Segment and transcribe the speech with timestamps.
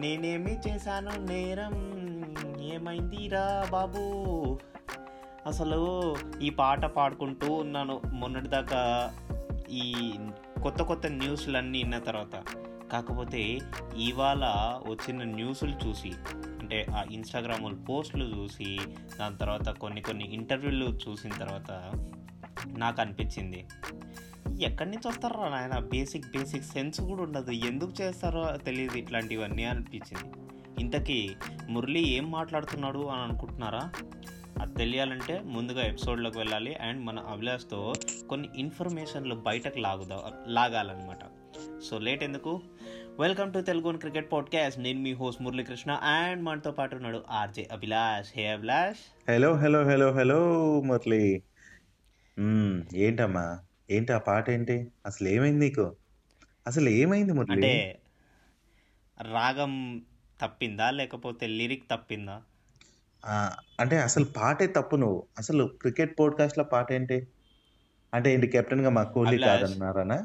[0.00, 1.74] నేనేమి చేశాను నేరం?
[2.60, 3.98] ఏమైందిరా బాబు?
[5.46, 9.12] అసలు ఈ పాట పాడుకుంటూ ఉన్నాను మొన్నటిదాకా
[9.70, 10.14] ఈ
[10.62, 12.42] కొత్త కొత్త న్యూస్లన్నీ విన్న తర్వాత.
[12.92, 13.58] కాకపోతే
[13.96, 14.44] ఇవాళ
[14.88, 16.12] వచ్చిన న్యూస్లు చూసి
[16.60, 18.78] అంటే ఆ ఇన్స్టాగ్రామ్ పోస్టులు చూసి
[19.20, 21.92] దాని తర్వాత కొన్ని కొన్ని ఇంటర్వ్యూలు చూసిన తర్వాత
[22.66, 23.66] నాకు అనిపించింది
[24.62, 25.78] ఎక్కడి నుంచి వస్తారో నాయన?
[25.78, 27.50] బేసిక్ బేసిక్ సెన్స్ కూడా ఉండదు.
[27.50, 30.34] ఎందుకు చేస్తారో తెలియదు ఇట్లాంటివన్నీ అనిపించింది.
[30.80, 31.30] ఇంతకీ
[31.68, 33.92] మురళి ఏం మాట్లాడుతున్నాడు అని అనుకుంటున్నారా?
[34.60, 36.74] అది తెలియాలంటే ముందుగా ఎపిసోడ్లోకి వెళ్ళాలి.
[36.74, 37.92] అండ్ మన అభిలాష్తో
[38.28, 41.18] కొన్ని ఇన్ఫర్మేషన్లు బయటకు లాగుదా లాగాలన్నమాట.
[41.90, 42.60] సో లేట్ ఎందుకు?
[43.20, 44.80] Welcome to Telugu cricket podcast.
[44.80, 45.92] నేను మీ హోస్ట్ మురళీకృష్ణ.
[45.92, 48.28] అండ్ మనతో పాటు ఉన్నాడు RJ Abhilash.
[48.36, 49.30] Hey Abhilash.
[49.30, 51.42] Hello hello hello hello Murali.
[52.40, 53.44] మ్మ్, ఏంటమ్మా?
[53.90, 54.76] ఏంటి ఆ పాట ఏంటి?
[55.06, 55.86] అసలు ఏమైంది నీకు?
[56.66, 57.48] అసలు ఏమైంది మురళి?
[57.52, 57.72] అంటే
[59.18, 59.72] రాగం
[60.40, 60.88] తప్పిందా?
[60.98, 62.36] లేకపోతే లిరిక్ తప్పిందా?
[63.24, 63.34] ఆ,
[63.80, 65.20] అంటే అసలు పాటే తప్పు నువ్వు.
[65.38, 67.18] అసలు క్రికెట్ పోడ్కాస్ట్లో పాట ఏంటి?
[68.12, 69.44] అంటే ఏంటి కెప్టెన్గా మా కోహ్లీ అభిలాష్.
[69.44, 70.18] కాదన్నారనా?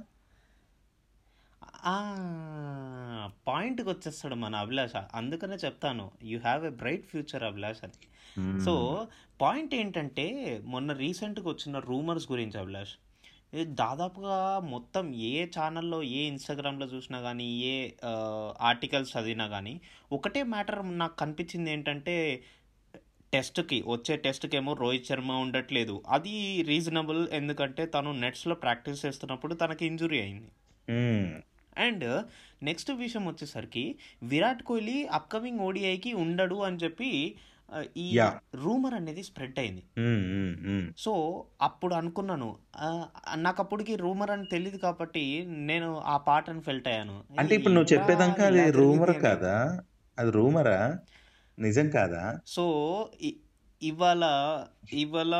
[3.47, 4.91] పాయింట్కి వచ్చేస్తాడు మన అభిలాష.
[5.13, 7.83] అందుకనే చెప్తాను you have a bright future Abhilash.
[7.83, 8.61] అని.
[8.65, 9.07] సో
[9.41, 12.93] పాయింట్ ఏంటంటే మొన్న రీసెంట్గా వచ్చిన రూమర్స్ గురించి అభిలాష్.
[13.63, 17.89] దాదాపుగా మొత్తం ఏ ఛానల్లో ఏ ఇన్స్టాగ్రామ్లో చూసినా కానీ ఏ
[18.61, 22.43] ఆర్టికల్స్ చదివినా కానీ ఒకటే మ్యాటర్ నాకు కనిపించింది ఏంటంటే
[23.33, 26.03] టెస్ట్కి వచ్చే టెస్ట్కి ఏమో రోహిత్ శర్మ ఉండట్లేదు.
[26.07, 30.51] అది రీజనబుల్ ఎందుకంటే తను నెట్స్లో ప్రాక్టీస్ చేస్తున్నప్పుడు తనకి ఇంజురీ అయింది.
[30.91, 31.41] మ్మ్.
[31.77, 32.05] అండ్
[32.63, 33.83] నెక్స్ట్ విషయం వచ్చేసరికి
[34.25, 37.09] విరాట్ కోహ్లీ అప్కమింగ్ ఓడిఐకి ఉండడు అని చెప్పి
[37.97, 38.07] ఈ.
[38.59, 40.83] రూమర్ అనేది స్ప్రెడ్ అయింది మ్మ్, మ్మ్, మ్మ్.
[40.97, 41.11] సో
[41.61, 42.49] అప్పుడు అనుకున్నాను
[43.37, 45.23] నాకు అప్పటికి రూమర్ అని తెలియదు కాబట్టి
[45.65, 49.13] నేను ఆ పాటను ఫెల్ట్ అయ్యాను అంటే ఇప్పుడు నువ్వు చెప్పేదాకా అది రూమర్.
[49.23, 49.55] కాదా
[50.17, 50.79] అది రూమరా
[51.57, 52.65] నిజం కాదా సో
[53.81, 54.23] ఇవాళ
[54.99, 55.33] ఇవాళ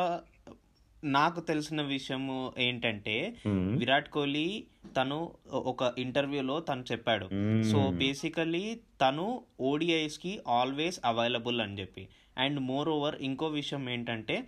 [1.06, 3.36] నాకు తెలిసిన విషయము ఏంటంటే.
[3.48, 4.64] విరాట్ కోహ్లీ
[4.98, 7.26] తను ఒక ఇంటర్వ్యూలో తను చెప్పాడు.
[7.64, 12.08] సో బేసికలీ తను ఓడిఐస్కి ఆల్వేస్ అవైలబుల్ అని చెప్పి
[12.38, 14.48] అండ్ మోర్ ఓవర్ ఇంకో విషయం ఏంటంటే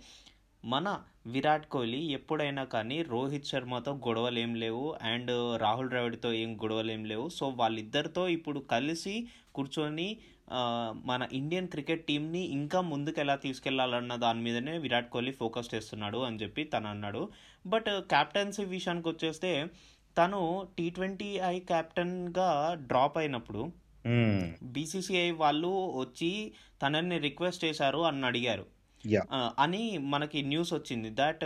[0.64, 1.00] మన
[1.32, 7.02] విరాట్ కోహ్లీ ఎప్పుడైనా కానీ రోహిత్ శర్మతో గొడవలు ఏం లేవు అండ్ రాహుల్ ద్రావిడ్తో ఏం గొడవలు ఏం
[7.04, 7.26] లేవు.
[7.28, 9.14] సో వాళ్ళిద్దరితో ఇప్పుడు కలిసి
[9.54, 10.08] కూర్చొని
[11.04, 16.40] మన ఇండియన్ క్రికెట్ టీంని ఇంకా ముందుకు ఎలా తీసుకెళ్ళాలన్న దాని మీదనే విరాట్ కోహ్లీ ఫోకస్ చేస్తున్నాడు అని
[16.42, 17.22] చెప్పి తను అన్నాడు.
[17.66, 19.52] బట్ క్యాప్టెన్సీ విషయానికి వచ్చేస్తే
[20.16, 20.40] తను
[20.78, 22.48] టీ ట్వంటీ ఐ కెప్టెన్గా
[22.86, 23.62] డ్రాప్ అయినప్పుడు.
[24.74, 26.32] బీసీసీఐ వాళ్ళు వచ్చి
[26.82, 28.64] తనని రిక్వెస్ట్ చేశారు అని అడిగారు.
[29.58, 31.44] అని మనకి న్యూస్ వచ్చింది దట్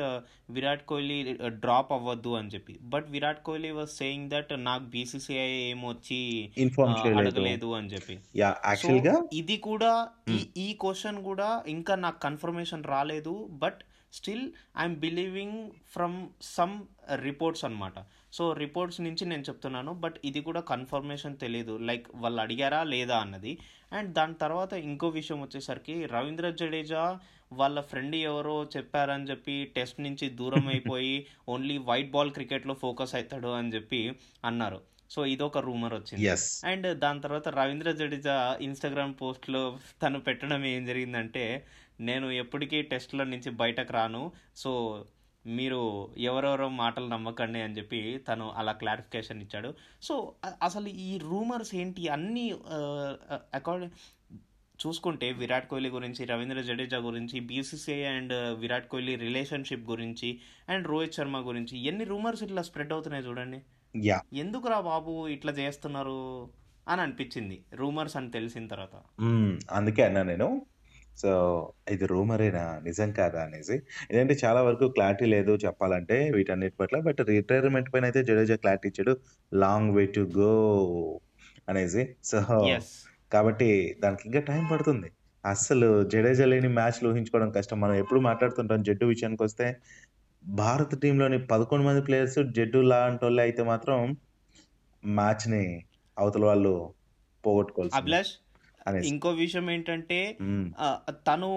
[0.50, 2.78] విరాట్ కోహ్లీ డ్రాప్ అవ్వద్దు అని చెప్పి.
[2.82, 6.20] But Virat Kohli was saying that నాకు బీసీసీఐ ఏమొచ్చి
[6.58, 7.18] చేయలేదు.
[7.18, 8.18] అడగలేదు అని చెప్పి.
[9.32, 10.08] ఇది కూడా
[10.56, 13.48] ఈ క్వశ్చన్ కూడా ఇంకా నాకు కన్ఫర్మేషన్ రాలేదు.
[13.50, 13.80] But
[14.12, 16.74] still I'm believing from some
[17.14, 17.92] reports అన్నమాట.
[18.32, 19.92] సో రిపోర్ట్స్ నుంచి నేను చెప్తున్నాను.
[19.92, 23.58] బట్ ఇది కూడా కన్ఫర్మేషన్ తెలియదు లైక్ వాళ్ళు అడిగారా లేదా అన్నది.
[23.92, 27.18] అండ్ దాని తర్వాత ఇంకో విషయం వచ్చేసరికి రవీంద్ర జడేజా
[27.56, 33.48] వాళ్ళ ఫ్రెండ్ ఎవరో చెప్పారని చెప్పి టెస్ట్ నుంచి దూరం అయిపోయి ఓన్లీ వైట్ బాల్ క్రికెట్లో ఫోకస్ అవుతాడు
[33.48, 34.02] అని చెప్పి
[34.44, 34.80] అన్నారు.
[35.10, 36.28] సో ఇదొక రూమర్ వచ్చింది.
[36.64, 41.66] అండ్ దాని తర్వాత రవీంద్ర జడేజా ఇన్స్టాగ్రామ్ పోస్ట్లో తను పెట్టడం ఏం జరిగిందంటే
[42.00, 44.32] నేను ఎప్పటికీ టెస్ట్ల నుంచి బయటకు రాను.
[44.56, 44.70] సో
[45.46, 45.80] మీరు
[46.18, 49.74] ఎవరెవరో మాటలు నమ్మకండి అని చెప్పి తను అలా క్లారిఫికేషన్ ఇచ్చాడు.
[50.02, 50.14] సో
[50.62, 52.08] అసలు ఈ రూమర్స్ ఏంటి?
[52.08, 52.54] అన్నీ
[53.54, 53.96] అకార్డింగ్
[54.86, 60.38] చూసుకుంటే విరాట్ కోహ్లీ గురించి రవీంద్ర జడేజా గురించి BCCI and Virat Kohli relationship గురించి
[60.68, 63.60] అండ్ రోహిత్ శర్మ గురించి ఎన్ని రూమర్స్ ఇట్లా స్ప్రెడ్ అవుతున్నాయి చూడండి.
[63.96, 64.20] యా.
[64.32, 66.48] ఎందుకురా బాబు ఇట్లా చేస్తున్నారు
[66.88, 69.22] అని అనిపించింది రూమర్స్ అని తెలిసిన తర్వాత.
[69.70, 70.66] అందుకే అన్నా నేను.
[71.16, 73.74] సో ఇది రూమరేనా నిజం కాదా అనేసి.
[74.10, 79.16] ఎందుకంటే చాలా వరకు క్లారిటీ లేదు చెప్పాలంటే వీటన్నిటి పట్ల బట్ రిటైర్మెంట్ పైన అయితే జడేజా క్లారిటీ ఇచ్చాడు.
[79.54, 81.20] లాంగ్ వే టు గో
[81.68, 82.16] అనేసి.
[82.24, 82.38] సో
[83.32, 83.68] కాబట్టి
[84.02, 85.08] దానికి ఇంకా టైం పడుతుంది.
[85.44, 87.76] అస్సలు జడేజా లేని మ్యాచ్లు ఊహించుకోవడం కష్టం.
[87.80, 89.66] మనం ఎప్పుడు మాట్లాడుతుంటాం జడ్డు విషయానికి వస్తే
[90.44, 93.98] భారత టీంలోని పదకొండు మంది ప్లేయర్స్ జడ్డు లాంటి వాళ్ళు అయితే మాత్రం
[95.02, 95.64] మ్యాచ్ని
[96.16, 96.74] అవతల వాళ్ళు
[97.98, 98.32] అభిలాష్
[98.86, 99.08] అనేసి.
[99.08, 100.18] ఇంకో విషయం ఏంటంటే
[101.28, 101.50] తను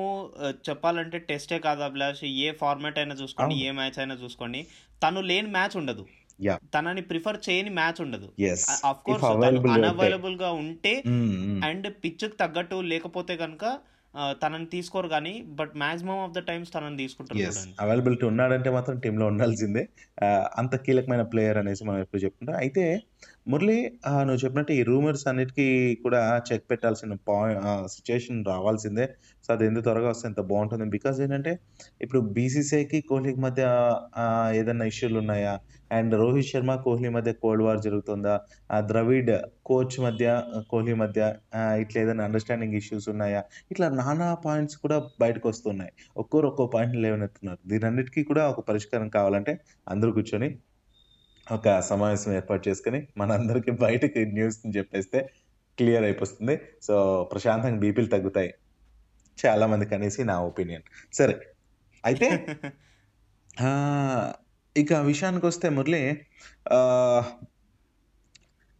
[0.69, 2.23] చెప్పాలంటే టెస్టే కాదు అభిలాష్.
[2.45, 3.55] ఏ ఫార్మాట్ అయినా చూసుకోండి.
[3.67, 4.61] ఏ మ్యాచ్ అయినా చూసుకోండి.
[5.03, 6.05] తను లేని మ్యాచ్ ఉండదు.
[6.75, 8.31] తనని ప్రిఫర్ చేయని మ్యాచ్ ఉండదు.
[8.85, 9.25] Of course.
[9.25, 11.03] అన్అవైలబుల్గా ఉంటే.
[11.07, 11.63] మ్మ్, మ్మ్.
[11.63, 13.77] అండ్ పిచ్ తగ్గట్టు లేకపోతే కనుక
[14.29, 17.39] తనని తీసుకోరు కానీ but maximum of the times తనని తీసుకుంటారు
[17.81, 19.89] అవైలబిలిటీ ఉన్నాడంటే మాత్రం టీంలో ఉండాల్సిందే.
[20.57, 22.55] అంత కీలకమైన ప్లేయర్ అనేసి మనం ఎప్పుడు చెప్పుకుంటాం.
[22.55, 23.01] అయితే
[23.47, 23.77] మురళి
[24.21, 25.67] నువ్వు చెప్పినట్టు ఈ రూమర్స్ అన్నిటికీ
[26.03, 27.85] కూడా చెక్ పెట్టాల్సిన పాయి ఆహ్,
[28.49, 29.05] రావాల్సిందే.
[29.45, 31.51] సో, అది ఎంత త్వరగా వస్తే ఎంత బాగుంటుంది బికాజ్ ఏంటంటే,
[32.01, 33.63] ఇప్పుడు బీసీసీఐకి, కోహ్లీకి మధ్య
[34.59, 35.53] ఏదైనా ఇష్యూలు ఉన్నాయా
[35.91, 38.35] అండ్ రోహిత్ శర్మ, కోహ్లీ మధ్య కోల్డ్ వార్ జరుగుతుందా?
[38.89, 39.31] ద్రవిడ్
[39.65, 40.25] కోచ్ మధ్య,
[40.71, 41.19] కోహ్లీ మధ్య
[41.83, 43.41] ఇట్లా ఏదైనా అండర్‌స్టాండింగ్ ఇష్యూస్ ఉన్నాయా?
[43.71, 45.93] ఇట్లా నానా పాయింట్స్ కూడా బయటకొస్తున్నాయి.
[46.15, 49.55] ఒక్కోరు ఒక్కో పాయింట్ లేవనెత్తున్నారు దీనన్నిటికీ కూడా ఒక పరిష్కారం కావాలంటే
[49.87, 50.49] అందరూ కూర్చొని
[51.47, 55.19] ఒక సమావేశం ఏర్పాటు చేసుకొని, మనందరికి బయటకి న్యూస్‌ని చెప్పేస్తే
[55.77, 56.55] క్లియర్ అయిపోతుంది.
[56.81, 56.95] సో,
[57.31, 58.51] ప్రశాంతంగా బీపీలు తగ్గుతాయి.
[59.37, 60.85] చాలా మందికనేసి నా ఒపీనియన్.
[61.13, 61.35] సరే.
[62.03, 62.27] అయితే
[64.75, 66.01] ఇక విషయానికొస్తే మురళి
[66.75, 67.29] ఆహ్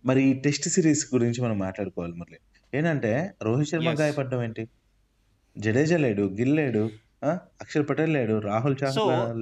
[0.04, 2.40] మరి ఈ టెస్ట్ సీరీస్ గురించి మనం మాట్లాడుకోవాలి మురళి.
[2.74, 3.90] ఏంటంటే, రోహిత్ శర్మ.
[4.00, 4.64] గాయపడడం ఏంటి?
[5.56, 6.84] జడేజా లేడు, గిల్ లేడు!
[7.62, 8.76] అక్షర్ పటేల్ లేడు, రాహుల్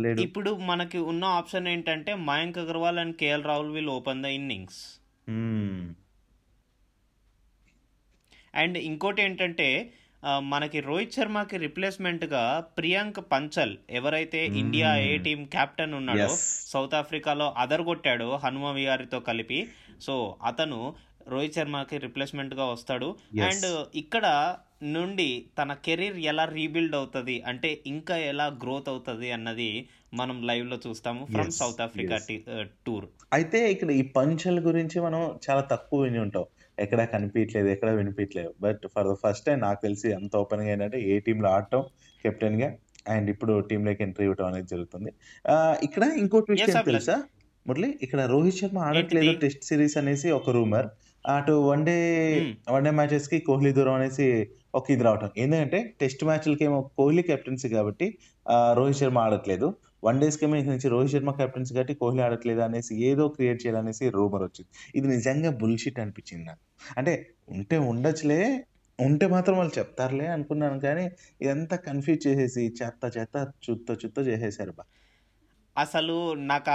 [0.02, 0.22] లేడు.
[0.22, 4.82] ఇప్పుడు మనకి ఉన్న ఆప్షన్ ఏంటంటే, Mayank Agarwal and KL Rahul will open the innings.
[8.54, 9.68] And ఇంకోటేంటంటే,
[10.24, 12.44] ఆహ్, మనకి రోహిత్ శర్మకి రిప్లేస్‌మెంట్‌గా
[12.78, 15.24] ప్రియాంక్ పంచల్ ఎవరైతే ఇండియా ఏ హ్మ్.
[15.24, 16.30] టీమ్ కెప్టెన్ ఉన్నాడో.
[16.68, 19.60] సౌత్ ఆఫ్రికాలో అదరగొట్టాడో హనుమ విహారీతో కలిపి.
[20.02, 20.80] సో, అతను
[21.28, 23.10] రోహిత్ శర్మకి రిప్లేస్‌మెంట్‌గా వస్తాడు.
[23.48, 23.68] అండ్.
[23.96, 24.26] ఇక్కడ
[24.92, 25.28] నుండి
[25.58, 29.70] తన కెరీర్ ఎలా రీబిల్డ్ అవుతది, అంటే ఇంకా ఎలా గ్రోత్ అవుతది అన్నది
[30.14, 31.52] మనం లైవ్‌లో చూస్తాము from.
[31.60, 32.18] South Africa.
[32.28, 32.36] The
[32.86, 33.08] tour.
[33.32, 36.46] అయితే ఇక్కడ ఈ పంచెల్ గురించి మనం చాలా తక్కువ విని ఉంటాం.
[36.78, 38.52] ఎక్కడ కనిపియట్లేదు, ఎక్కడ వినిపియట్లేదు.
[38.60, 41.84] But for the first time నాకు తెలిసి అంత ఓపెన్‌గా ఏంటంటే, ఏ టీమ్‌లో ఆడటం
[42.26, 42.70] కెప్టెన్‌గా
[43.08, 45.12] అండ్ ఇప్పుడు టీమ్‌లోకి ఎంట్రీ ఇవ్వటం అనేది జరుగుతుంది.
[45.82, 46.78] ఇక్కడ ఇంకోటి విషయం.
[46.90, 47.16] తెలుసా?
[47.66, 49.34] మురళి ఇక్కడ రోహిత్ శర్మ ఆడట్లేదు?
[49.44, 50.88] టెస్ట్ సీరీస్ అనేసి ఒక రూమర్.
[51.26, 51.98] అటు వన్ డే
[52.32, 52.54] హ్మ్.
[52.72, 54.28] వన్ డే మ్యాచెస్‌కి కోహ్లీ దూరం అనేసి
[54.74, 55.30] ఒక ఇది రావటం.
[55.36, 58.08] ఏంటంటే టెస్ట్ మ్యాచ్‌లకేమో కోహ్లీ కెప్టెన్సీ కాబట్టి
[58.78, 59.68] రోహిత్ శర్మ ఆడట్లేదు.
[60.04, 64.44] వన్ డేస్‌కేమో ఇక నుంచి రోహిత్ శర్మ కెప్టెన్సీ కాబట్టి కోహ్లీ ఆడట్లేదు అనేసి ఏదో క్రియేట్ చేయాలనేసి రూమర్
[64.44, 64.70] వచ్చింది.
[64.96, 66.64] ఇది నిజంగా బుల్‌షిట్ అనిపించింది నాకు.
[66.98, 67.14] అంటే
[67.50, 68.42] ఉంటే ఉండొచ్చులే,
[69.00, 71.06] ఉంటే మాత్రం వాళ్ళు చెప్తారులే అనుకున్నాను కానీ,
[71.42, 73.36] ఇదంతా కన్‌ఫ్యూజ్ చేసేసి చెత్త చెత్త
[73.68, 74.84] చుత్త చుత్త చేసేసారు బా
[75.76, 76.74] అసలు నాకు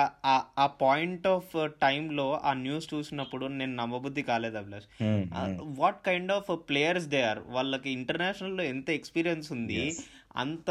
[0.58, 4.88] ఆ పాయింట్ ఆఫ్ టైమ్‌లో ఆ న్యూస్ చూసినప్పుడు నేను నమ్మబుద్ధి కాలేదు Abhilash.
[5.80, 7.42] What kind of players they are.
[7.48, 9.82] వాళ్ళకి ఇంటర్నేషనల్‌లో ఎంత ఎక్స్‌పీరియన్స్ ఉంది.
[10.36, 10.70] అంత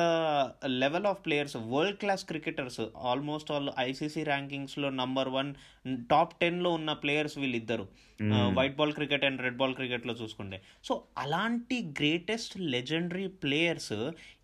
[0.81, 5.49] level of players world class cricketers almost all ICC ర్యాంకింగ్స్‌లో number 1
[6.09, 7.85] top 10లో ఉన్న ప్లేయర్స్ వీళ్ళిద్దరు.
[8.53, 10.57] White ball cricket and red ball క్రికెట్‌లో చూసుకుంటే.
[10.83, 13.93] సో, అలాంటి గ్రేటెస్ట్ లెజెండరీ ప్లేయర్స్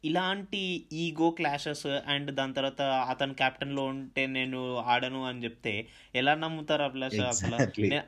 [0.03, 0.61] ఇలాంటి
[1.01, 5.73] ఈగో క్లాషెస్ అండ్ దాని తర్వాత అతను కెప్టెన్‌లో ఉంటే నేను ఆడను అని చెప్తే
[6.15, 7.55] ఎలా నమ్ముతారు అభిలాష్ అసల?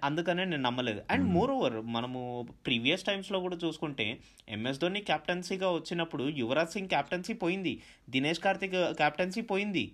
[0.04, 1.02] అందుకనే నేను నమ్మలేదు.
[1.12, 1.26] అండ్.
[1.36, 2.22] మోర్ ఓవర్ మనము
[2.66, 4.08] ప్రీవియస్ టైమ్స్‌లో కూడా చూసుకుంటే
[4.50, 7.76] ఎంఎస్ ధోని కెప్టెన్సీగా వచ్చినప్పుడు యువరాజ్ సింగ్ కెప్టెన్సీ పోయింది.
[8.10, 9.86] దినేష్ కార్తీక్ కెప్టెన్సీ పోయింది.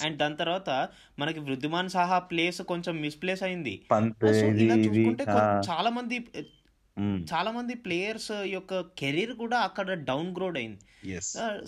[0.00, 0.70] అండ్ దాని తర్వాత
[1.18, 3.74] మనకి వృద్ధిమాన్ సాహా ప్లేస్ కొంచెం మిస్‌ప్లేస్ అయింది.
[4.58, 4.76] ఇలా.
[4.84, 5.24] చూసుకుంటే
[5.66, 6.16] చాలా మంది.
[7.30, 10.80] చాలా మంది ప్లేయర్స్ యొక్క కెరీర్ కూడా అక్కడ డౌన్ గ్రోడ్ అయింది.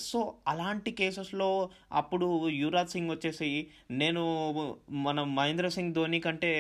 [0.05, 1.49] సో, అలాంటి కేసెస్‌లో
[1.93, 3.51] అప్పుడు యువరాజ్ సింగ్ వచ్చేసి
[3.95, 4.23] నేను
[5.03, 6.53] మన మహేంద్ర సింగ్ ధోని కంటే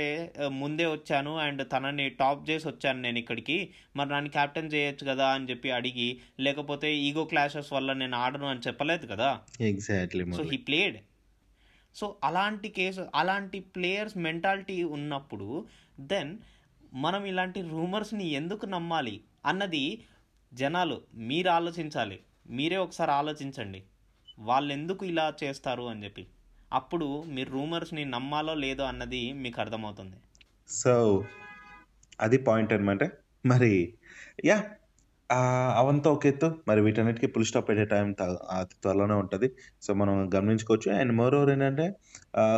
[0.56, 3.58] ముందే వచ్చాను అండ్ తనని టాప్ చేసి వచ్చాను నేను ఇక్కడికి.
[3.96, 5.26] మరి నన్ను కెప్టెన్ చేయొచ్చు కదా!
[5.34, 6.08] అని చెప్పి అడిగి,
[6.40, 9.30] లేకపోతే ఈగో క్లాషెస్ వల్ల నేను ఆడను అని చెప్పలేదు కదా!
[9.66, 10.44] Exactly so.
[10.52, 10.98] He played.
[11.96, 15.48] So, అలాంటి కేసు అలాంటి ప్లేయర్స్ మెంటాలిటీ ఉన్నప్పుడు
[16.08, 16.32] దెన్
[16.92, 19.84] మనం ఇలాంటి రూమర్స్‌ని ఎందుకు నమ్మాలి అన్నది
[20.52, 22.16] జనాలు మీరు ఆలోచించాలి.
[22.50, 23.80] మీరే ఒకసారి ఆలోచించండి.
[24.38, 26.24] వాళ్ళెందుకు ఇలా చేస్తారు అని చెప్పి.
[26.72, 30.16] అప్పుడు మీరు రూమర్స్‌ని నమ్మాలో లేదో అన్నది మీకు అర్థమవుతుంది.
[30.68, 30.94] సో,
[32.20, 33.02] అది పాయింట్ అనమాట.
[33.44, 33.72] మరి
[34.44, 34.56] యా
[35.30, 36.48] ఆహ్, అవంతా ఒక ఎత్తు.
[36.68, 38.08] మరి వీటన్నిటికీ ఫుల్ స్టాప్ పెట్టే టైం
[38.52, 39.48] అతి త్వరలోనే ఉంటుంది
[39.82, 40.90] సో, మనం గమనించుకోవచ్చు.
[40.98, 41.86] అండ్ మోర్ ఓవర్ ఏంటంటే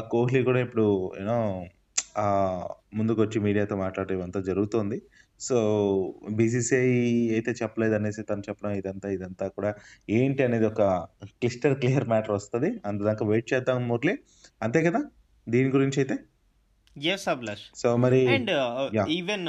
[0.09, 0.87] కోహ్లీ కూడా ఇప్పుడు
[1.21, 1.39] యూనో
[2.17, 4.99] నో ఆహ్, ముందుకొచ్చి మీడియాతో మాట్లాడడం ఇవంతా జరుగుతోంది.
[5.41, 5.57] సో,
[6.37, 6.91] బీసీసీఐ
[7.35, 9.71] అయితే చెప్పలేదనేసి తను చెప్పడం ఇదంతా ఇదంతా కూడా
[10.15, 10.83] ఏంటి అనేది ఒక
[11.35, 12.71] క్లిస్టర్ క్లియర్ మ్యాటర్ వస్తది.
[12.89, 14.15] అంతదాకా వెయిట్ చేద్దాం మురళి.
[14.61, 15.03] అంతే కదా!
[15.47, 16.17] దీని గురించైతే?
[16.97, 17.65] యెస్ అభిలాష్.
[17.77, 18.53] సో, మరి అండ్!
[19.15, 19.49] ఈవెన్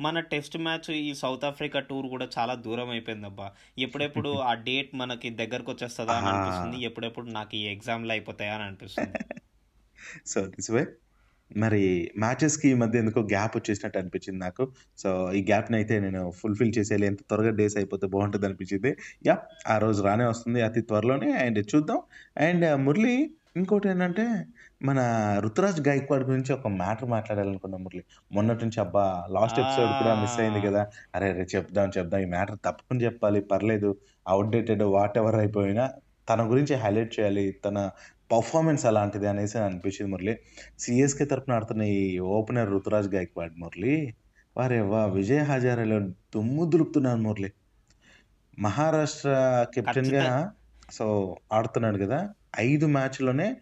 [0.00, 3.48] మన టెస్ట్ మ్యాచ్ ఈ సౌత్ ఆఫ్రికా టూర్ కూడా చాలా దూరం అయిపోయిందబ్బా.
[3.86, 6.78] ఎప్పుడెప్పుడు ఆ డేట్ మనకి దగ్గరకొచ్చేస్తదా అని అనిపిస్తుంది.
[6.88, 9.18] ఎప్పుడెప్పుడు నాకు ఈ ఎగ్జామ్‌లు అయిపోతాయా అని అనిపిస్తుంది.
[10.26, 10.82] సో, దిస్ వే
[11.50, 11.82] మరి
[12.18, 14.64] మ్యాచెస్‌కి ఈ మధ్య ఎందుకో గ్యాప్ వచ్చేసినట్టు అనిపించింది నాకు.
[14.98, 17.06] సో, ఈ గ్యాప్‌నయితే నేను ఫుల్‌ఫిల్ చేసేయాలి.
[17.06, 18.90] ఎంత త్వరగా డేస్ అయిపోతే బావుంటదనిపించింది.
[19.26, 19.42] యాహ్!
[19.66, 22.00] ఆ రోజు రానే వస్తుంది అతి త్వరలోనే అండ్ చూద్దాం.
[22.42, 23.16] అండ్ మురళి
[23.56, 24.24] ఇంకోటేంటంటే
[24.80, 24.98] మన
[25.44, 28.02] 'రుతురాజ్ గైక్వాడ్' గురించి ఒక మ్యాటర్ మాట్లాడాలనుకున్నా మురళి.
[28.30, 29.04] మొన్నటి నుంచి అబ్బా!
[29.36, 30.62] లాస్ట్ ఎపిసోడ్ కూడా మిస్ అయింది!
[30.66, 30.82] కదా!
[31.14, 31.46] అరెరే!
[31.54, 33.40] చెప్దాం చెప్దాం ఈ మ్యాటర్ తప్పకుండా చెప్పాలి.
[33.50, 33.90] పర్లేదు
[34.32, 35.86] ఔట్‌డేటెడ్ వాటెవర్ అయిపోయినా
[36.28, 37.44] తన గురించి హైలైట్ చేయాలి.
[37.60, 37.76] తన
[38.32, 40.38] పర్ఫార్మెన్స్ అలాంటిది అనేసి అనిపించింది మురళి.
[40.78, 44.14] సిఎస్కే తరపున ఆడుతున్న ఈ ఓపెనర్ రుతురాజ్ గాయక్వాడ్ మురళి
[44.56, 47.52] వారే వా విజయ్ హజారేలో దుమ్ము దులుపుతున్నారు మురళి.
[48.58, 50.52] మహారాష్ట్ర కెప్టెన్గా
[50.92, 52.30] సో ఆడుతున్నాడు కదా
[52.60, 53.56] ఐదు మ్యాచ్లోనే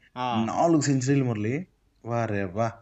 [0.45, 1.67] నాలుగు సెంచరీలు మురళి.
[2.05, 2.73] వారే వా.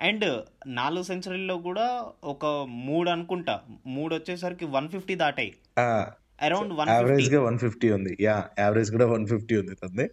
[0.00, 3.60] అండ్ నాలుగు సెంచరీల్లో కూడా ఒక మూడు అనుకుంటా.
[3.86, 5.54] మూడు వచ్చేసరికి వన్ ఫిఫ్టీ దాటాయి.
[5.78, 8.16] అరౌండ్ వన్ యావరేజ్గా వన్ ఫిఫ్టీ ఉంది.
[8.20, 10.10] యా యావరేజ్ కూడా వన్ ఫిఫ్టీ ఉంది తంది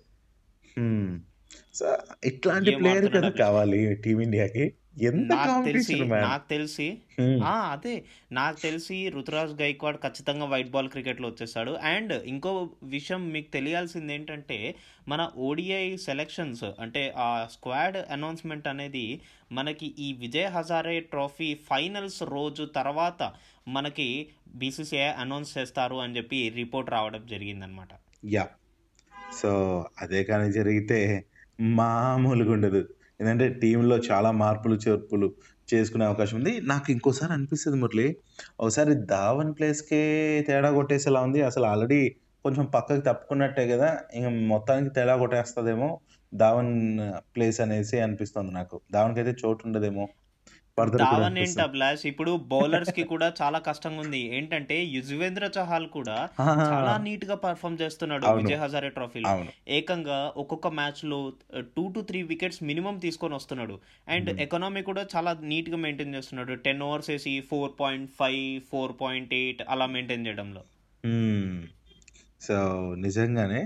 [1.74, 3.30] సో ఇట్లాంటి ఏం ప్లేయర్ కదా?
[3.30, 4.74] కావాలి టీమిండియాకి.
[5.02, 6.98] ఎంత నాకు తెలిసి
[7.44, 8.04] ఆ అదే.
[8.32, 11.72] నాకు తెలిసి రుతురాజ్ గైక్వాడ్ ఖచ్చితంగా వైట్ బాల్ క్రికెట్లో వచ్చేస్తాడు.
[11.72, 14.76] అండ్ ఇంకో విషయం మీకు తెలియాల్సింది ఏంటంటే
[15.08, 22.64] మన ఓడిఐ సెలెక్షన్స్ అంటే ఆ స్క్వాడ్ అనౌన్స్మెంట్ అనేది మనకి ఈ విజయ్ హజారే ట్రోఫీ ఫైనల్స్ రోజు
[22.66, 23.32] తర్వాత
[23.68, 27.90] మనకి బీసీసీఐ అనౌన్స్ చేస్తారు అని చెప్పి రిపోర్ట్ రావడం జరిగిందనమాట.
[28.26, 28.48] యా
[29.40, 29.50] సో
[30.02, 31.26] అదే కానీ జరిగితే
[31.60, 32.82] మామూలుగా ఉండదు.
[33.20, 35.28] ఎందుకంటే టీంలో చాలా మార్పులు చేర్పులు
[35.74, 36.62] చేసుకునే అవకాశం ఉంది.
[36.62, 38.08] నాకు ఇంకోసారి అనిపిస్తుంది మురళి
[38.60, 40.02] ఒకసారి ధావన్ ప్లేస్కే
[40.48, 41.42] తేడా కొట్టేసేలా ఉంది.
[41.42, 45.90] అసలు ఆల్రెడీ కొంచెం పక్కకి తప్పుకున్నట్టే కదా ఇంక మొత్తానికి తేడా కొట్టేస్తుందేమో
[46.34, 46.74] ధావన్
[47.36, 48.80] ప్లేస్ అనేసి అనిపిస్తుంది నాకు.
[48.92, 50.08] ధావన్కి అయితే చోటు ఉండదేమో
[50.78, 52.04] ధావన్ ఏంటి అభిలాష్?
[52.06, 56.16] ఇప్పుడు బౌలర్స్కి కూడా చాలా కష్టంగా ఉంది ఏంటంటే యుజ్వేంద్ర చహాల్ కూడా
[56.72, 58.26] చాలా నీట్గా పర్ఫామ్ చేస్తున్నాడు.
[58.40, 59.34] విజయ్ హజారే ట్రోఫీలో
[59.68, 61.20] ఏకంగా ఒక్కొక్క మ్యాచ్లో
[61.78, 63.80] two to three wickets minimum తీసుకొని వస్తున్నాడు.
[64.10, 64.30] అండ్.
[64.46, 66.54] ఎకనామీ కూడా చాలా నీట్గా మెయింటైన్ చేస్తున్నాడు.
[66.54, 70.64] టెన్ ఓవర్స్ వేసి four point five four point eight అలా మెయింటైన్ చేయడంలో.
[72.42, 72.58] సో
[72.98, 73.62] నిజంగానే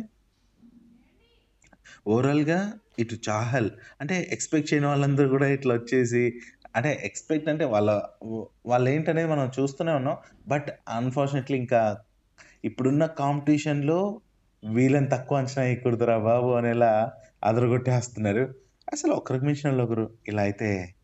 [2.07, 3.69] ఓవరాల్గా ఇటు చాహల్
[4.01, 6.21] అంటే ఎక్స్పెక్ట్ చేయని వాళ్ళందరూ కూడా ఇట్లా వచ్చేసి
[6.75, 8.01] అంటే ఎక్స్పెక్ట్ అంటే వాళ్ళ
[8.65, 10.17] వాళ్ళు ఏంటనేది మనం చూస్తూనే ఉన్నాం.
[10.47, 11.97] బట్ అన్ఫార్చునేట్లీ ఇంకా
[12.65, 14.19] ఇప్పుడున్న కాంపిటీషన్లో
[14.63, 17.11] వీళ్ళని తక్కువ అంచనా వేయకూడదురా బాబు అనేలా
[17.43, 18.53] అదరగొట్టేస్తున్నారు.
[18.93, 20.95] అసలు ఒకరికి మించిన ఒకరు ఇలా అయితే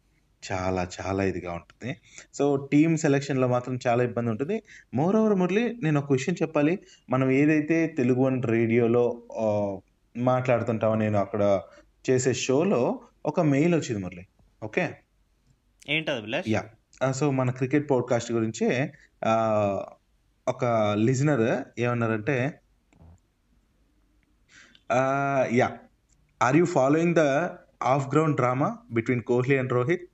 [0.51, 1.95] చాలా చాలా ఇదిగా ఉంటుంది.
[2.33, 4.63] సో టీమ్ సెలెక్షన్లో మాత్రం చాలా ఇబ్బంది ఉంటుంది.
[4.93, 6.79] మోర్ ఓవర్ మురళి నేను ఒక విషయం చెప్పాలి.
[7.09, 9.05] మనం ఏదైతే తెలుగు వన్ రేడియోలో
[10.17, 11.61] మాట్లాడుతుంటామో నేను అక్కడ
[12.09, 14.25] చేసే షోలో ఒక మెయిల్ వచ్చింది మురళి.
[14.63, 14.89] ఓకే?
[15.85, 16.61] ఏంటది యా
[17.13, 18.67] సో మన క్రికెట్ పాడ్కాస్ట్ గురించి
[19.25, 19.33] ఆ,
[20.47, 20.65] ఒక
[21.01, 21.47] లిజనర్
[21.79, 22.35] ఏమన్నారంటే
[25.55, 25.67] yeah
[26.41, 27.25] are you following the
[27.91, 30.05] off ground drama between Kohli and Rohit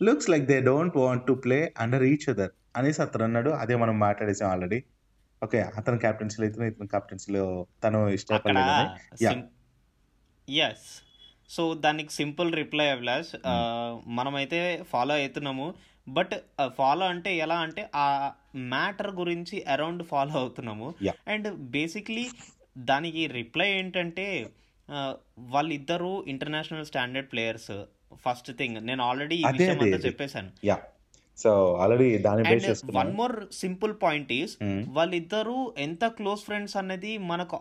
[0.00, 3.50] looks like they don't want to play under each other అనేసి అతను అన్నాడు.
[3.62, 4.78] అదే మనం మాట్లాడేసాం ఆల్రెడీ
[5.42, 7.44] ఓకే అతను క్యాప్టెన్సీలో అయితే ఇతను క్యాప్టెన్సీలో
[7.84, 8.88] తను అక్కడ ఇష్టపడలేదని.
[9.24, 9.32] యా
[10.66, 10.88] ఎస్
[11.50, 13.32] సో దానికి సింపుల్ రిప్లై అభిలాష్
[14.18, 14.58] మనమైతే
[14.92, 15.66] ఫాలో అవుతున్నాము
[16.06, 16.34] బట్
[16.76, 18.06] ఫాలో అంటే ఎలా అంటే ఆ
[18.74, 20.88] మ్యాటర్ గురించి అరౌండ్ ఫాలో అవుతున్నాము.
[21.28, 22.24] అండ్ బేసిక్లీ
[22.82, 24.26] దానికి రిప్లై ఏంటంటే
[25.50, 27.70] వాళ్ళిద్దరూ international standard players
[28.24, 30.00] first thing నేను ఆల్రెడీ ఈ విషయం అంతా.
[30.06, 30.50] చెప్పేశాను
[31.38, 31.50] so
[31.82, 32.64] already and
[32.98, 34.82] one more simple point is hmm.
[34.96, 37.58] వాళ్ళిద్దరూ ఎంత క్లోజ్ ఫ్రెండ్స్ అనేది మనకు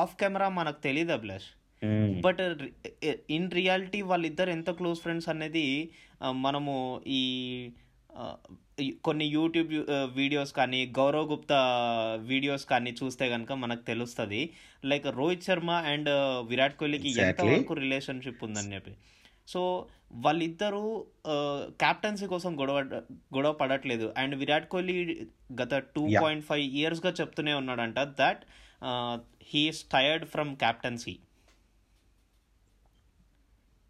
[0.00, 1.48] ఆఫ్ కెమెరా మనకు తెలియదు అభిలాష్.
[2.24, 2.42] బట్
[3.36, 5.66] ఇన్ రియాలిటీ వాళ్ళిద్దరు ఎంత క్లోజ్ ఫ్రెండ్స్ అనేది
[6.46, 6.74] మనము
[7.18, 7.22] ఈ
[9.06, 9.72] కొన్ని యూట్యూబ్
[10.16, 11.58] వీడియోస్ కానీ గౌరవ్ గుప్తా
[12.30, 14.40] వీడియోస్ కానీ చూస్తే కనుక మనకు తెలుస్తుంది.
[14.90, 16.10] లైక్ రోహిత్ శర్మ అండ్
[16.50, 17.10] విరాట్ కోహ్లీకి.
[17.26, 18.94] ఎంతవరకు రిలేషన్షిప్ ఉందని చెప్పి.
[19.48, 19.60] సో
[20.24, 20.82] వాళ్ళిద్దరూ
[21.82, 22.78] క్యాప్టెన్సీ కోసం గొడవ
[23.36, 24.08] గొడవ పడట్లేదు.
[24.22, 24.96] అండ్ విరాట్ కోహ్లీ
[25.60, 26.04] గత టూ.
[26.22, 28.42] పాయింట్ ఫైవ్ ఇయర్స్గా చెప్తూనే ఉన్నాడంట that
[29.52, 31.14] he's tired from captaincy.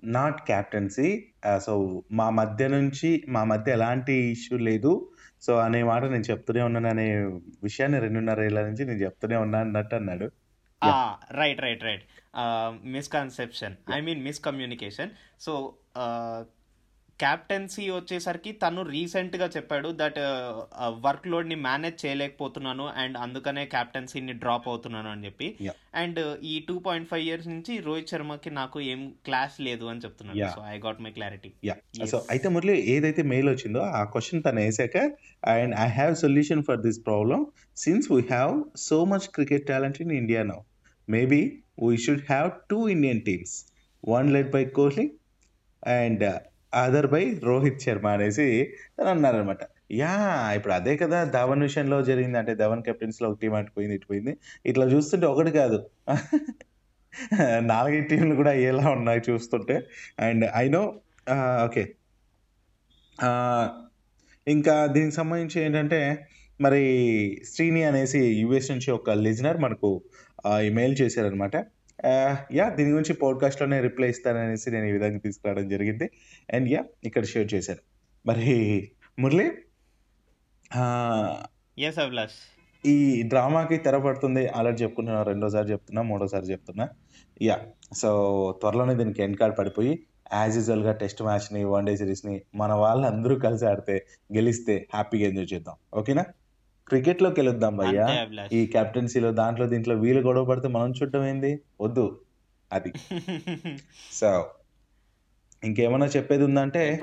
[0.05, 1.27] Not captaincy.
[1.63, 5.11] So మా మధ్య నుంచి మా మధ్య ఎలాంటి ఇష్యూ లేదు.
[5.43, 7.15] సో అనే మాట నేను చెప్తూనే ఉన్నాను అనే
[7.63, 10.31] విషయాన్ని రెండున్నర ఏళ్ళ నుంచి నేను చెప్తూనే ఉన్నా అన్నట్టు అన్నాడు.
[11.33, 12.03] Right right right
[12.85, 15.75] misconception I mean miscommunication so
[17.23, 20.19] captaincy వచ్చేసరికి తను రీసెంట్గా చెప్పాడు దట్
[21.05, 25.49] వర్క్ లోడ్ని మేనేజ్ చేయలేకపోతున్నాను అండ్ అందుకనే క్యాప్టెన్సీని డ్రాప్ అవుతున్నాను అని చెప్పి.
[26.03, 26.19] అండ్
[26.53, 30.47] ఈ టూ పాయింట్ ఫైవ్ ఇయర్స్ నుంచి రోహిత్ శర్మకి నాకు ఏం క్లాస్ లేదు అని చెప్తున్నాను.
[30.57, 31.51] So I got my clarity.
[32.13, 34.97] So అయితే మురళి ఏదైతే మెయిల్ వచ్చిందో ఆ క్వశ్చన్ తను వేసాక
[35.55, 37.45] and I have solution for this problem
[37.85, 38.55] since we have
[38.89, 40.59] so much cricket talent in India now
[41.09, 41.41] maybe
[41.85, 43.55] we should have two Indian teams
[44.05, 45.07] one led by Kohli
[45.83, 46.25] and
[46.75, 48.47] other by Rohit Sharma అనేసి
[48.97, 49.63] తను అన్నారనమాట
[49.93, 50.13] yeah
[50.57, 52.39] ఇప్పుడు అదే కదా ధవన్ విషయంలో జరిగింది.
[52.39, 54.33] అంటే ధవన్ కెప్టెన్స్లో ఒక టీం అటుపోయింది ఇటుపోయింది
[54.67, 55.79] ఇట్లా చూస్తుంటే ఒకటి కాదు.
[57.71, 59.77] నాలుగైదు టీంలు కూడా ఎలా ఉన్నాయి చూస్తుంటే.
[60.27, 60.83] And I know
[61.67, 61.85] okay.
[64.47, 66.01] ఇంకా దీనికి సంబంధించి ఏంటంటే
[66.61, 66.83] మరి
[67.53, 69.91] శ్రీని అనేసి యుఎస్ నుంచి ఒక లిజనర్ మనకు
[70.69, 71.57] ఈమెయిల్ చేశారనమాట
[72.53, 76.11] యా దీని గురించి పాడ్కాస్ట్లోనే రిప్లై ఇస్తాననేసి నేను ఈ విధంగా తీసుకురావడం జరిగింది.
[76.55, 77.79] అండ్ యా ఇక్కడ షేర్ చేశాను.
[78.27, 78.55] మరి
[79.19, 79.53] మురళి
[80.77, 80.85] ఆ,
[81.79, 82.39] ఎస్ అభిలాష్
[82.87, 86.89] ఈ డ్రామాకి తెరపడుతుంది ఆల్రెడీ చెప్పుకున్నా రెండోసారి చెప్తున్నా మూడోసారి చెప్తున్నా.
[87.43, 87.61] యా
[87.97, 88.11] సో
[88.61, 93.67] త్వరలోనే దీనికి ఎండ్ కార్డ్ పడిపోయి యాజ్ యూజువల్గా టెస్ట్ మ్యాచ్ని వన్ డే సిరీస్ని మన వాళ్ళందరూ కలిసి
[93.67, 95.75] ఆడితే గెలిస్తే హ్యాపీగా ఎంజాయ్ చేద్దాం.
[95.95, 96.25] ఓకేనా
[96.89, 101.61] క్రికెట్లోకి వెళుద్దాం భయ్యా ఈ కెప్టెన్సీలో దాంట్లో దీంట్లో వీళ్ళు గొడవ పడితే మనం చూడటం ఏంది?
[101.81, 102.21] వద్దు.
[102.73, 102.93] అది.
[104.13, 104.51] సో
[105.65, 107.01] ఇంకేమైనా చెప్పేది ఉందంటే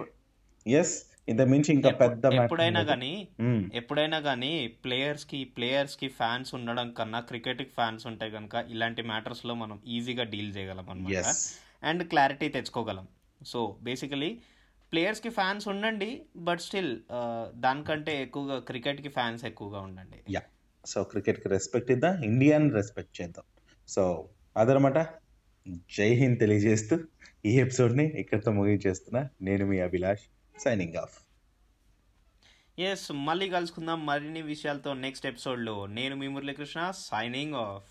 [0.67, 2.83] ఎస్ ఇంత మించి ఇంకా పెద్ద ఎప్పుడైనా.
[2.83, 3.27] కానీ.
[3.73, 10.23] ఎప్పుడైనా కానీ ప్లేయర్స్కి ప్లేయర్స్కి ఫ్యాన్స్ ఉండడం కన్నా క్రికెట్కి ఫ్యాన్స్ ఉంటే కనుక ఇలాంటి మ్యాటర్స్లో మనం ఈజీగా
[10.23, 11.23] డీల్ చేయగలం అనమాట
[11.83, 13.07] అండ్ క్లారిటీ తెచ్చుకోగలం.
[13.45, 14.37] సో బేసికలీ
[14.91, 16.09] ప్లేయర్స్కి ఫ్యాన్స్ ఉండండి
[16.47, 16.91] బట్ స్టిల్
[17.55, 20.19] దానికంటే ఎక్కువగా క్రికెట్కి ఫ్యాన్స్ ఎక్కువగా ఉండండి.
[20.29, 20.41] యా
[20.85, 23.45] సో క్రికెట్కి రెస్పెక్ట్ ఇద్దాం ఇండియాని రెస్పెక్ట్ చేద్దాం.
[23.87, 24.03] సో
[24.57, 24.99] అదనమాట.
[25.97, 26.95] జై హింద్ తెలియజేస్తూ
[27.45, 29.29] ఈ ఎపిసోడ్ని ఇక్కడితో ముగించేస్తున్నా.
[29.41, 31.17] నేను మీ అభిలాష్ సైనింగ్ ఆఫ్
[32.79, 37.90] ఎస్ మళ్ళీ కలుసుకుందాం మరిన్ని విషయాలతో నెక్స్ట్ ఎపిసోడ్లో నేను మీ మురళీకృష్ణ సైనింగ్ ఆఫ్